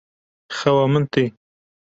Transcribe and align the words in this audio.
Xewa 0.57 0.85
min 0.91 1.03
tê. 1.13 1.25